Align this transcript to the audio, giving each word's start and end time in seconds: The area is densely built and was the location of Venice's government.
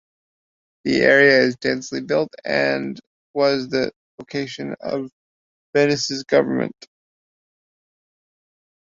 The 0.83 1.01
area 1.01 1.41
is 1.41 1.57
densely 1.57 2.01
built 2.01 2.33
and 2.43 2.99
was 3.35 3.69
the 3.69 3.91
location 4.17 4.73
of 4.81 5.11
Venice's 5.75 6.23
government. 6.23 6.73